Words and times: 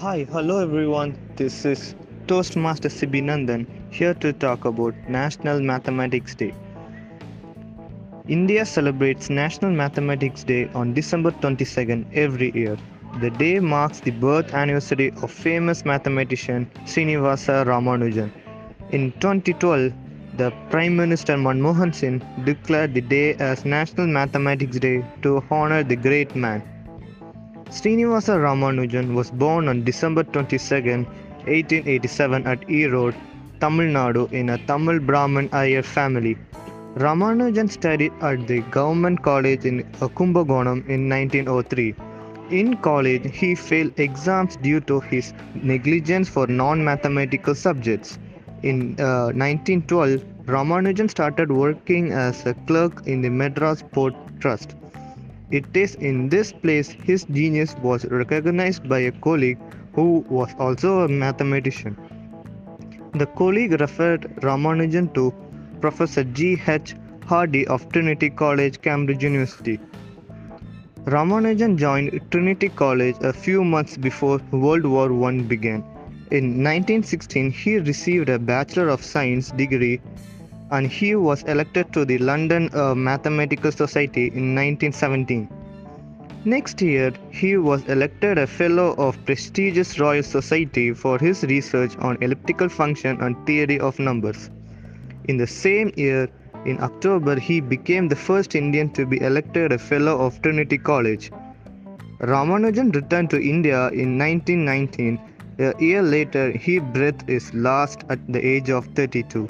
Hi, 0.00 0.24
hello 0.32 0.60
everyone. 0.62 1.10
This 1.36 1.66
is 1.66 1.94
Toastmaster 2.26 2.88
Sibi 2.88 3.20
Nandan 3.20 3.66
here 3.92 4.14
to 4.22 4.32
talk 4.32 4.64
about 4.64 4.94
National 5.10 5.60
Mathematics 5.60 6.34
Day. 6.34 6.54
India 8.26 8.64
celebrates 8.64 9.28
National 9.28 9.70
Mathematics 9.72 10.42
Day 10.42 10.70
on 10.74 10.94
December 10.94 11.32
22nd 11.32 12.06
every 12.14 12.50
year. 12.54 12.78
The 13.20 13.28
day 13.28 13.60
marks 13.60 14.00
the 14.00 14.12
birth 14.12 14.54
anniversary 14.54 15.12
of 15.20 15.30
famous 15.30 15.84
mathematician 15.84 16.66
Srinivasa 16.86 17.66
Ramanujan. 17.66 18.32
In 18.92 19.12
2012, 19.20 19.92
the 20.38 20.50
Prime 20.70 20.96
Minister 20.96 21.36
Manmohan 21.36 21.94
Singh 21.94 22.22
declared 22.46 22.94
the 22.94 23.02
day 23.02 23.34
as 23.34 23.66
National 23.66 24.06
Mathematics 24.06 24.78
Day 24.78 25.04
to 25.20 25.44
honor 25.50 25.82
the 25.84 25.96
great 25.96 26.34
man. 26.34 26.62
Srinivasa 27.70 28.34
Ramanujan 28.36 29.14
was 29.14 29.30
born 29.30 29.68
on 29.68 29.84
December 29.84 30.24
22, 30.24 31.06
1887 31.46 32.44
at 32.44 32.68
Erode, 32.68 33.14
Tamil 33.60 33.86
Nadu 33.86 34.30
in 34.32 34.50
a 34.50 34.58
Tamil 34.66 34.98
Brahmin 34.98 35.48
Iyer 35.52 35.84
family. 35.84 36.36
Ramanujan 36.96 37.70
studied 37.70 38.12
at 38.22 38.48
the 38.48 38.62
Government 38.72 39.22
College 39.22 39.64
in 39.64 39.84
Kumbakonam 39.92 40.84
in 40.88 41.08
1903. 41.08 41.94
In 42.50 42.76
college, 42.78 43.30
he 43.32 43.54
failed 43.54 43.96
exams 44.00 44.56
due 44.56 44.80
to 44.80 44.98
his 44.98 45.32
negligence 45.54 46.28
for 46.28 46.48
non-mathematical 46.48 47.54
subjects. 47.54 48.18
In 48.64 48.98
uh, 48.98 49.30
1912, 49.30 50.24
Ramanujan 50.46 51.08
started 51.08 51.52
working 51.52 52.10
as 52.10 52.44
a 52.46 52.54
clerk 52.66 53.06
in 53.06 53.22
the 53.22 53.30
Madras 53.30 53.84
Port 53.92 54.14
Trust. 54.40 54.74
It 55.50 55.66
is 55.74 55.96
in 55.96 56.28
this 56.28 56.52
place 56.52 56.90
his 56.90 57.24
genius 57.24 57.74
was 57.82 58.04
recognized 58.04 58.88
by 58.88 59.00
a 59.00 59.10
colleague 59.10 59.58
who 59.94 60.24
was 60.28 60.54
also 60.58 61.00
a 61.00 61.08
mathematician. 61.08 61.96
The 63.14 63.26
colleague 63.26 63.80
referred 63.80 64.22
Ramanujan 64.42 65.12
to 65.14 65.34
Professor 65.80 66.22
G. 66.22 66.60
H. 66.66 66.94
Hardy 67.26 67.66
of 67.66 67.90
Trinity 67.90 68.30
College, 68.30 68.80
Cambridge 68.80 69.24
University. 69.24 69.80
Ramanujan 71.04 71.76
joined 71.76 72.20
Trinity 72.30 72.68
College 72.68 73.16
a 73.20 73.32
few 73.32 73.64
months 73.64 73.96
before 73.96 74.38
World 74.52 74.86
War 74.86 75.12
I 75.24 75.40
began. 75.40 75.82
In 76.30 76.62
1916, 76.62 77.50
he 77.50 77.78
received 77.78 78.28
a 78.28 78.38
Bachelor 78.38 78.88
of 78.88 79.02
Science 79.02 79.50
degree 79.50 80.00
and 80.70 80.86
he 80.86 81.14
was 81.14 81.42
elected 81.44 81.92
to 81.92 82.04
the 82.04 82.18
London 82.18 82.70
uh, 82.74 82.94
Mathematical 82.94 83.72
Society 83.72 84.26
in 84.26 84.54
1917. 84.54 85.48
Next 86.44 86.80
year, 86.80 87.12
he 87.30 87.56
was 87.58 87.84
elected 87.86 88.38
a 88.38 88.46
Fellow 88.46 88.94
of 88.96 89.22
prestigious 89.26 89.98
Royal 90.00 90.22
Society 90.22 90.94
for 90.94 91.18
his 91.18 91.42
research 91.44 91.96
on 91.98 92.16
elliptical 92.22 92.68
function 92.68 93.20
and 93.20 93.36
theory 93.46 93.78
of 93.78 93.98
numbers. 93.98 94.48
In 95.24 95.36
the 95.36 95.46
same 95.46 95.92
year, 95.96 96.28
in 96.64 96.80
October, 96.80 97.38
he 97.38 97.60
became 97.60 98.08
the 98.08 98.16
first 98.16 98.54
Indian 98.54 98.90
to 98.92 99.04
be 99.04 99.20
elected 99.20 99.72
a 99.72 99.78
Fellow 99.78 100.18
of 100.18 100.40
Trinity 100.40 100.78
College. 100.78 101.30
Ramanujan 102.20 102.94
returned 102.94 103.30
to 103.30 103.40
India 103.40 103.88
in 103.88 104.18
1919. 104.18 105.20
A 105.58 105.74
year 105.78 106.02
later, 106.02 106.50
he 106.52 106.78
breathed 106.78 107.28
his 107.28 107.52
last 107.52 108.04
at 108.08 108.18
the 108.32 108.44
age 108.44 108.70
of 108.70 108.86
32. 108.94 109.48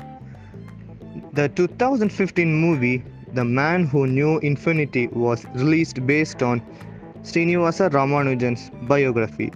The 1.40 1.48
2015 1.48 2.54
movie 2.54 3.02
The 3.32 3.42
Man 3.42 3.86
Who 3.86 4.06
Knew 4.06 4.40
Infinity 4.40 5.06
was 5.06 5.46
released 5.54 6.06
based 6.06 6.42
on 6.42 6.60
Srinivasa 7.22 7.88
Ramanujan's 7.90 8.70
biography. 8.82 9.50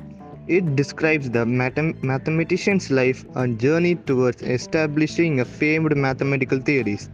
It 0.47 0.77
describes 0.77 1.29
the 1.29 1.45
mathem- 1.45 2.03
mathematician's 2.03 2.91
life 2.91 3.27
and 3.35 3.61
journey 3.61 3.97
towards 3.97 4.41
establishing 4.41 5.41
a 5.41 5.45
famed 5.45 5.95
mathematical 5.95 6.59
theories. 6.59 7.11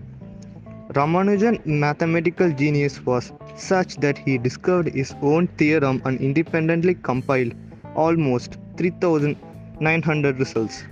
Ramanujan's 0.91 1.67
mathematical 1.67 2.53
genius 2.53 3.05
was 3.05 3.33
such 3.57 3.97
that 3.97 4.19
he 4.19 4.39
discovered 4.39 4.95
his 4.95 5.17
own 5.21 5.49
theorem 5.59 6.01
and 6.05 6.21
independently 6.21 6.95
compiled 6.95 7.55
almost 7.97 8.57
3900 8.77 10.39
results. 10.39 10.85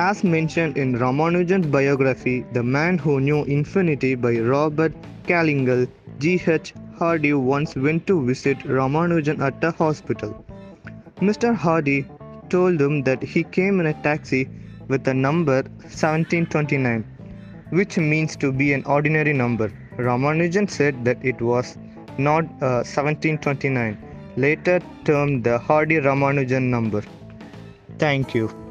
As 0.00 0.22
mentioned 0.22 0.78
in 0.78 0.96
Ramanujan's 0.96 1.66
biography, 1.66 2.44
The 2.52 2.62
Man 2.62 2.98
Who 2.98 3.18
Knew 3.20 3.42
Infinity 3.42 4.14
by 4.14 4.38
Robert 4.38 4.92
Kallingal, 5.26 5.88
G.H. 6.20 6.72
Hardy 6.96 7.32
once 7.32 7.74
went 7.74 8.06
to 8.06 8.24
visit 8.24 8.58
Ramanujan 8.60 9.40
at 9.40 9.64
a 9.64 9.72
hospital. 9.72 10.44
Mr. 11.16 11.52
Hardy 11.52 12.06
told 12.48 12.80
him 12.80 13.02
that 13.02 13.24
he 13.24 13.42
came 13.42 13.80
in 13.80 13.86
a 13.86 14.02
taxi 14.04 14.48
with 14.86 15.02
the 15.02 15.12
number 15.12 15.62
1729, 15.80 17.04
which 17.70 17.98
means 17.98 18.36
to 18.36 18.52
be 18.52 18.72
an 18.74 18.84
ordinary 18.84 19.32
number. 19.32 19.68
Ramanujan 19.96 20.70
said 20.70 21.04
that 21.04 21.18
it 21.24 21.42
was 21.42 21.76
not 22.18 22.44
uh, 22.62 22.86
1729, 22.86 23.98
later 24.36 24.78
termed 25.02 25.42
the 25.42 25.58
Hardy 25.58 25.96
Ramanujan 25.96 26.70
number. 26.70 27.02
Thank 27.98 28.32
you. 28.36 28.67